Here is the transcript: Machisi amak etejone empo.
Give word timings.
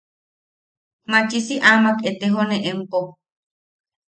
Machisi 1.11 1.55
amak 1.73 1.99
etejone 2.11 2.57
empo. 2.73 3.01